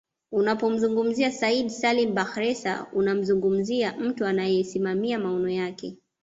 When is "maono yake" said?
5.19-5.97